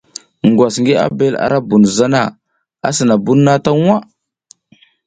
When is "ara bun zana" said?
1.45-2.21